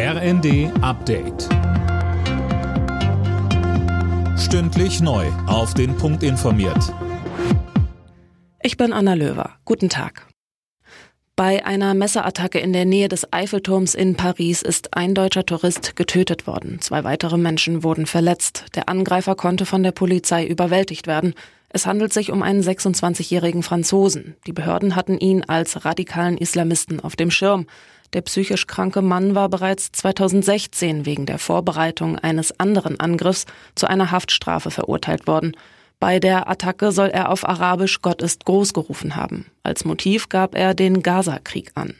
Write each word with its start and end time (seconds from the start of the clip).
RND 0.00 0.70
Update. 0.80 1.48
Stündlich 4.38 5.00
neu. 5.00 5.26
Auf 5.48 5.74
den 5.74 5.96
Punkt 5.96 6.22
informiert. 6.22 6.94
Ich 8.62 8.76
bin 8.76 8.92
Anna 8.92 9.14
Löwer. 9.14 9.56
Guten 9.64 9.88
Tag. 9.88 10.28
Bei 11.34 11.66
einer 11.66 11.94
Messerattacke 11.94 12.60
in 12.60 12.72
der 12.72 12.84
Nähe 12.84 13.08
des 13.08 13.32
Eiffelturms 13.32 13.96
in 13.96 14.14
Paris 14.14 14.62
ist 14.62 14.94
ein 14.94 15.16
deutscher 15.16 15.44
Tourist 15.44 15.96
getötet 15.96 16.46
worden. 16.46 16.80
Zwei 16.80 17.02
weitere 17.02 17.36
Menschen 17.36 17.82
wurden 17.82 18.06
verletzt. 18.06 18.66
Der 18.76 18.88
Angreifer 18.88 19.34
konnte 19.34 19.66
von 19.66 19.82
der 19.82 19.90
Polizei 19.90 20.46
überwältigt 20.46 21.08
werden. 21.08 21.34
Es 21.70 21.86
handelt 21.86 22.12
sich 22.12 22.30
um 22.30 22.44
einen 22.44 22.62
26-jährigen 22.62 23.64
Franzosen. 23.64 24.36
Die 24.46 24.52
Behörden 24.52 24.94
hatten 24.94 25.18
ihn 25.18 25.42
als 25.44 25.84
radikalen 25.84 26.38
Islamisten 26.38 27.00
auf 27.00 27.16
dem 27.16 27.32
Schirm. 27.32 27.66
Der 28.14 28.22
psychisch 28.22 28.66
kranke 28.66 29.02
Mann 29.02 29.34
war 29.34 29.48
bereits 29.48 29.92
2016 29.92 31.04
wegen 31.04 31.26
der 31.26 31.38
Vorbereitung 31.38 32.18
eines 32.18 32.58
anderen 32.58 32.98
Angriffs 32.98 33.44
zu 33.74 33.86
einer 33.86 34.10
Haftstrafe 34.10 34.70
verurteilt 34.70 35.26
worden. 35.26 35.56
Bei 36.00 36.20
der 36.20 36.48
Attacke 36.48 36.92
soll 36.92 37.08
er 37.08 37.30
auf 37.30 37.46
Arabisch 37.46 38.00
Gott 38.00 38.22
ist 38.22 38.44
groß 38.44 38.72
gerufen 38.72 39.16
haben. 39.16 39.46
Als 39.62 39.84
Motiv 39.84 40.28
gab 40.28 40.54
er 40.54 40.74
den 40.74 41.02
Gaza-Krieg 41.02 41.72
an. 41.74 41.94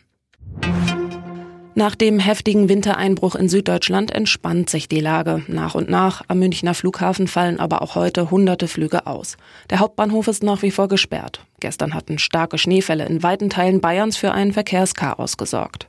Nach 1.75 1.95
dem 1.95 2.19
heftigen 2.19 2.69
Wintereinbruch 2.69 3.37
in 3.37 3.49
Süddeutschland 3.49 4.11
entspannt 4.11 4.69
sich 4.69 4.89
die 4.89 4.99
Lage. 4.99 5.45
Nach 5.47 5.77
und 5.77 5.89
nach 5.89 6.23
am 6.27 6.41
Münchner 6.41 6.75
Flughafen 6.75 7.29
fallen 7.29 7.61
aber 7.61 7.83
auch 7.83 7.95
heute 7.95 8.33
hunderte 8.33 8.67
Flüge 8.67 9.07
aus. 9.07 9.37
Der 9.71 9.79
Hauptbahnhof 9.79 10.27
ist 10.27 10.43
nach 10.43 10.63
wie 10.63 10.73
vor 10.73 10.89
gesperrt. 10.89 11.45
Gestern 11.61 11.95
hatten 11.95 12.19
starke 12.19 12.59
Schneefälle 12.59 13.07
in 13.07 13.23
weiten 13.23 13.49
Teilen 13.49 13.81
Bayerns 13.81 14.17
für 14.17 14.33
ein 14.33 14.53
Verkehrschaos 14.53 15.37
gesorgt. 15.37 15.89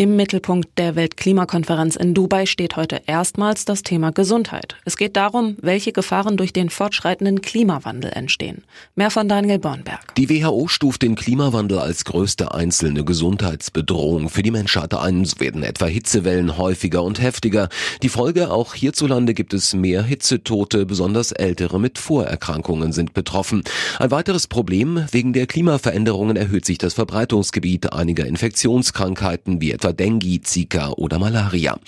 Im 0.00 0.14
Mittelpunkt 0.14 0.78
der 0.78 0.94
Weltklimakonferenz 0.94 1.96
in 1.96 2.14
Dubai 2.14 2.46
steht 2.46 2.76
heute 2.76 3.02
erstmals 3.08 3.64
das 3.64 3.82
Thema 3.82 4.12
Gesundheit. 4.12 4.76
Es 4.84 4.96
geht 4.96 5.16
darum, 5.16 5.56
welche 5.60 5.90
Gefahren 5.90 6.36
durch 6.36 6.52
den 6.52 6.70
fortschreitenden 6.70 7.42
Klimawandel 7.42 8.12
entstehen. 8.12 8.62
Mehr 8.94 9.10
von 9.10 9.28
Daniel 9.28 9.58
Bornberg. 9.58 10.14
Die 10.14 10.30
WHO 10.30 10.68
stuft 10.68 11.02
den 11.02 11.16
Klimawandel 11.16 11.80
als 11.80 12.04
größte 12.04 12.54
einzelne 12.54 13.04
Gesundheitsbedrohung 13.04 14.28
für 14.28 14.44
die 14.44 14.52
Menschheit 14.52 14.94
ein. 14.94 15.22
Es 15.22 15.40
werden 15.40 15.64
etwa 15.64 15.86
Hitzewellen 15.86 16.56
häufiger 16.58 17.02
und 17.02 17.20
heftiger. 17.20 17.68
Die 18.00 18.08
Folge, 18.08 18.52
auch 18.52 18.74
hierzulande 18.74 19.34
gibt 19.34 19.52
es 19.52 19.74
mehr 19.74 20.04
Hitzetote, 20.04 20.86
besonders 20.86 21.32
Ältere 21.32 21.80
mit 21.80 21.98
Vorerkrankungen 21.98 22.92
sind 22.92 23.14
betroffen. 23.14 23.64
Ein 23.98 24.12
weiteres 24.12 24.46
Problem, 24.46 25.04
wegen 25.10 25.32
der 25.32 25.48
Klimaveränderungen 25.48 26.36
erhöht 26.36 26.66
sich 26.66 26.78
das 26.78 26.94
Verbreitungsgebiet 26.94 27.92
einiger 27.92 28.26
Infektionskrankheiten 28.26 29.60
wie 29.60 29.72
etwa 29.72 29.87
etwa 29.88 29.92
Dengue, 29.92 30.40
Zika 30.42 30.90
oder 30.90 31.18
Malaria. 31.18 31.78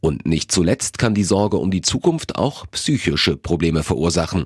Und 0.00 0.26
nicht 0.26 0.52
zuletzt 0.52 0.98
kann 0.98 1.14
die 1.14 1.24
Sorge 1.24 1.56
um 1.56 1.70
die 1.70 1.82
Zukunft 1.82 2.36
auch 2.36 2.66
psychische 2.70 3.36
Probleme 3.36 3.82
verursachen. 3.82 4.44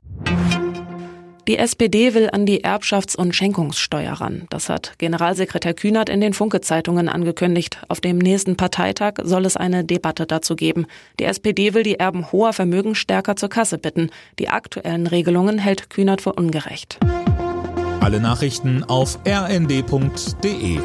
Die 1.48 1.58
SPD 1.58 2.14
will 2.14 2.30
an 2.32 2.46
die 2.46 2.64
Erbschafts- 2.64 3.16
und 3.16 3.34
Schenkungssteuer 3.34 4.12
ran. 4.12 4.46
Das 4.48 4.68
hat 4.68 4.92
Generalsekretär 4.98 5.74
Kühnert 5.74 6.08
in 6.08 6.20
den 6.20 6.34
Funke-Zeitungen 6.34 7.08
angekündigt. 7.08 7.78
Auf 7.88 8.00
dem 8.00 8.18
nächsten 8.18 8.56
Parteitag 8.56 9.14
soll 9.24 9.44
es 9.44 9.56
eine 9.56 9.84
Debatte 9.84 10.26
dazu 10.26 10.54
geben. 10.54 10.86
Die 11.18 11.24
SPD 11.24 11.74
will 11.74 11.82
die 11.82 11.98
Erben 11.98 12.30
hoher 12.30 12.52
Vermögen 12.52 12.94
stärker 12.94 13.34
zur 13.34 13.48
Kasse 13.48 13.78
bitten. 13.78 14.10
Die 14.38 14.50
aktuellen 14.50 15.08
Regelungen 15.08 15.58
hält 15.58 15.90
Kühnert 15.90 16.20
für 16.20 16.32
ungerecht. 16.32 17.00
Alle 18.00 18.20
Nachrichten 18.20 18.84
auf 18.84 19.18
rnd.de 19.26 20.78